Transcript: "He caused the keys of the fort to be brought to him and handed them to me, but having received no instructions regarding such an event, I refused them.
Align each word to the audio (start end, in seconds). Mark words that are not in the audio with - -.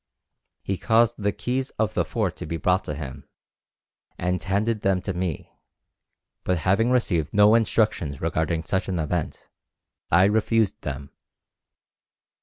"He 0.63 0.79
caused 0.79 1.21
the 1.21 1.31
keys 1.31 1.69
of 1.77 1.93
the 1.93 2.03
fort 2.03 2.35
to 2.37 2.47
be 2.47 2.57
brought 2.57 2.83
to 2.85 2.95
him 2.95 3.29
and 4.17 4.41
handed 4.41 4.81
them 4.81 4.99
to 5.03 5.13
me, 5.13 5.53
but 6.43 6.57
having 6.57 6.89
received 6.89 7.35
no 7.35 7.53
instructions 7.53 8.19
regarding 8.19 8.63
such 8.63 8.87
an 8.89 8.97
event, 8.97 9.47
I 10.09 10.23
refused 10.25 10.81
them. 10.81 11.11